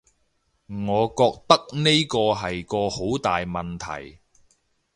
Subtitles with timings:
[0.03, 0.07] 我覺
[1.47, 4.17] 得呢個係個好大問題